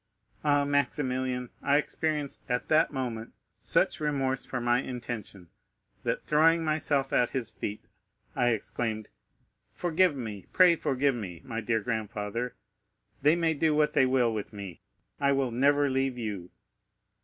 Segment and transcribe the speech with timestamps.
[0.43, 5.49] Ah, Maximilian, I experienced, at that moment, such remorse for my intention,
[6.01, 7.85] that, throwing myself at his feet,
[8.35, 12.55] I exclaimed,—'Forgive me, pray forgive me, my dear grandfather;
[13.21, 14.81] they may do what they will with me,
[15.19, 16.49] I will never leave you.